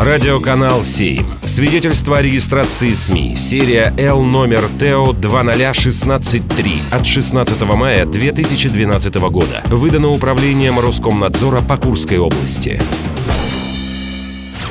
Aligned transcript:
Радиоканал 0.00 0.84
7. 0.84 1.40
Свидетельство 1.44 2.18
о 2.18 2.22
регистрации 2.22 2.92
СМИ. 2.92 3.34
Серия 3.34 3.92
Л 3.98 4.22
номер 4.22 4.68
ТО 4.78 5.12
20163 5.12 6.82
от 6.92 7.04
16 7.04 7.60
мая 7.62 8.06
2012 8.06 9.14
года. 9.16 9.60
Выдано 9.66 10.10
управлением 10.10 10.78
Роскомнадзора 10.78 11.62
по 11.62 11.76
Курской 11.78 12.18
области. 12.18 12.80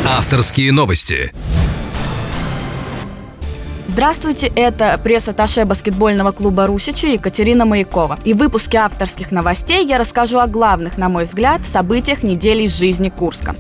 Авторские 0.05 0.71
новости. 0.71 1.34
Здравствуйте, 3.88 4.50
это 4.55 4.98
пресс-атташе 5.04 5.66
баскетбольного 5.66 6.32
клуба 6.32 6.68
«Русичи» 6.68 7.07
Екатерина 7.07 7.66
Маякова. 7.66 8.18
И 8.23 8.34
в 8.34 8.38
выпуске 8.38 8.78
авторских 8.78 9.34
новостей 9.34 9.86
я 9.86 9.98
расскажу 9.98 10.39
о 10.39 10.48
главных, 10.48 10.98
на 10.98 11.09
мой 11.09 11.25
взгляд, 11.25 11.66
событиях 11.68 12.23
недели 12.23 12.64
из 12.64 12.78
жизни 12.78 13.09
Курска 13.09 13.57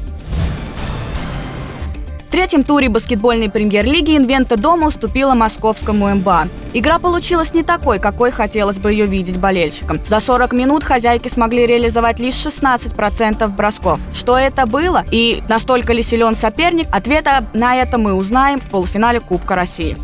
третьем 2.37 2.63
туре 2.63 2.87
баскетбольной 2.87 3.49
премьер-лиги 3.49 4.15
Инвента 4.15 4.57
Дома 4.57 4.89
уступила 4.89 5.33
московскому 5.33 6.13
МБА. 6.13 6.47
Игра 6.71 6.99
получилась 6.99 7.51
не 7.55 7.63
такой, 7.63 7.97
какой 7.97 8.29
хотелось 8.29 8.77
бы 8.77 8.91
ее 8.91 9.07
видеть 9.07 9.37
болельщикам. 9.37 9.99
За 10.05 10.19
40 10.19 10.53
минут 10.53 10.83
хозяйки 10.83 11.29
смогли 11.29 11.65
реализовать 11.65 12.19
лишь 12.19 12.35
16% 12.35 13.47
бросков. 13.47 13.99
Что 14.13 14.37
это 14.37 14.67
было 14.67 15.03
и 15.09 15.41
настолько 15.49 15.93
ли 15.93 16.03
силен 16.03 16.35
соперник, 16.35 16.85
ответа 16.91 17.43
на 17.55 17.75
это 17.75 17.97
мы 17.97 18.13
узнаем 18.13 18.59
в 18.59 18.69
полуфинале 18.69 19.19
Кубка 19.19 19.55
России. 19.55 19.97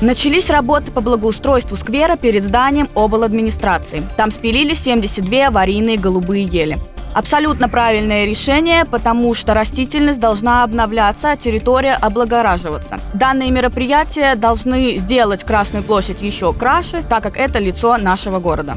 Начались 0.00 0.50
работы 0.50 0.90
по 0.90 1.00
благоустройству 1.00 1.76
сквера 1.76 2.16
перед 2.16 2.42
зданием 2.42 2.88
обл. 2.94 3.22
администрации. 3.22 4.02
Там 4.16 4.32
спилили 4.32 4.74
72 4.74 5.46
аварийные 5.46 5.96
голубые 5.96 6.42
ели. 6.42 6.80
Абсолютно 7.14 7.68
правильное 7.68 8.24
решение, 8.24 8.84
потому 8.84 9.34
что 9.34 9.54
растительность 9.54 10.20
должна 10.20 10.64
обновляться, 10.64 11.32
а 11.32 11.36
территория 11.36 11.92
облагораживаться. 11.94 13.00
Данные 13.12 13.50
мероприятия 13.50 14.34
должны 14.34 14.96
сделать 14.96 15.44
Красную 15.44 15.84
площадь 15.84 16.22
еще 16.22 16.52
краше, 16.52 17.02
так 17.08 17.22
как 17.22 17.36
это 17.36 17.58
лицо 17.58 17.96
нашего 17.98 18.38
города 18.38 18.76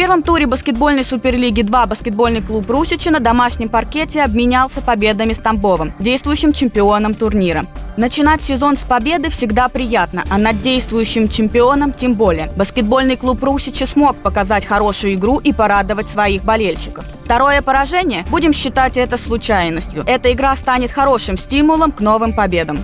первом 0.00 0.22
туре 0.22 0.46
баскетбольной 0.46 1.04
суперлиги 1.04 1.60
2 1.60 1.86
баскетбольный 1.86 2.40
клуб 2.40 2.70
Русичи 2.70 3.10
на 3.10 3.20
домашнем 3.20 3.68
паркете 3.68 4.22
обменялся 4.22 4.80
победами 4.80 5.34
с 5.34 5.40
Тамбовым, 5.40 5.92
действующим 6.00 6.54
чемпионом 6.54 7.12
турнира. 7.12 7.66
Начинать 7.98 8.40
сезон 8.40 8.78
с 8.78 8.82
победы 8.82 9.28
всегда 9.28 9.68
приятно, 9.68 10.24
а 10.30 10.38
над 10.38 10.62
действующим 10.62 11.28
чемпионом 11.28 11.92
тем 11.92 12.14
более. 12.14 12.50
Баскетбольный 12.56 13.16
клуб 13.16 13.44
Русичи 13.44 13.84
смог 13.84 14.16
показать 14.16 14.64
хорошую 14.64 15.12
игру 15.12 15.36
и 15.36 15.52
порадовать 15.52 16.08
своих 16.08 16.44
болельщиков. 16.44 17.04
Второе 17.22 17.60
поражение, 17.60 18.24
будем 18.30 18.54
считать 18.54 18.96
это 18.96 19.18
случайностью. 19.18 20.02
Эта 20.06 20.32
игра 20.32 20.56
станет 20.56 20.90
хорошим 20.92 21.36
стимулом 21.36 21.92
к 21.92 22.00
новым 22.00 22.32
победам 22.32 22.78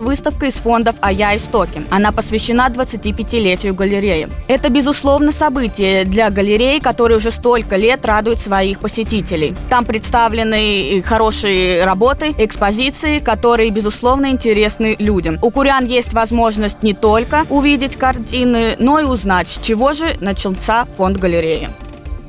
выставка 0.00 0.46
из 0.46 0.54
фондов 0.54 0.96
«А 1.00 1.12
я 1.12 1.36
истоки». 1.36 1.82
Она 1.90 2.12
посвящена 2.12 2.68
25-летию 2.68 3.74
галереи. 3.74 4.28
Это, 4.48 4.68
безусловно, 4.68 5.32
событие 5.32 6.04
для 6.04 6.30
галереи, 6.30 6.78
которые 6.78 7.18
уже 7.18 7.30
столько 7.30 7.76
лет 7.76 8.04
радуют 8.04 8.40
своих 8.40 8.80
посетителей. 8.80 9.54
Там 9.68 9.84
представлены 9.84 11.02
хорошие 11.02 11.84
работы, 11.84 12.34
экспозиции, 12.38 13.18
которые, 13.18 13.70
безусловно, 13.70 14.30
интересны 14.30 14.96
людям. 14.98 15.38
У 15.42 15.50
курян 15.50 15.84
есть 15.84 16.12
возможность 16.12 16.82
не 16.82 16.94
только 16.94 17.44
увидеть 17.50 17.96
картины, 17.96 18.76
но 18.78 18.98
и 18.98 19.04
узнать, 19.04 19.48
с 19.48 19.58
чего 19.58 19.92
же 19.92 20.06
начался 20.20 20.86
фонд 20.96 21.16
галереи. 21.18 21.68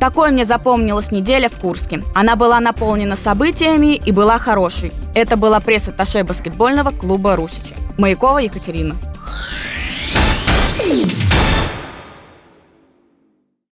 Такой 0.01 0.31
мне 0.31 0.45
запомнилась 0.45 1.11
неделя 1.11 1.47
в 1.47 1.59
Курске. 1.59 2.01
Она 2.15 2.35
была 2.35 2.59
наполнена 2.59 3.15
событиями 3.15 3.93
и 4.03 4.11
была 4.11 4.39
хорошей. 4.39 4.91
Это 5.13 5.37
была 5.37 5.59
пресс-атташе 5.59 6.23
баскетбольного 6.23 6.89
клуба 6.89 7.35
«Русичи». 7.35 7.75
Маякова 7.99 8.39
Екатерина. 8.39 8.95